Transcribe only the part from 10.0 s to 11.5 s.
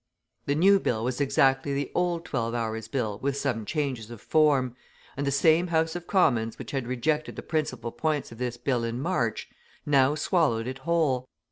swallowed it whole.